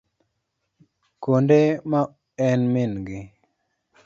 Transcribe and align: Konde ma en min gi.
Konde 1.23 1.59
ma 1.89 2.01
en 2.47 2.61
min 2.73 2.91
gi. 3.07 3.19